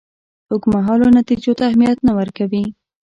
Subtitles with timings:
[0.51, 2.63] اوږدمهالو نتیجو ته اهمیت نه ورکوي.